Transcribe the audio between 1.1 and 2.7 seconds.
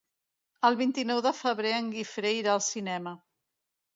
de febrer en Guifré irà al